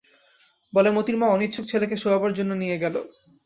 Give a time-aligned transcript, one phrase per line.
[0.73, 2.95] বলে মোতির মা অনিচ্ছুক ছেলেকে শোয়াবার জন্যে নিয়ে গেল।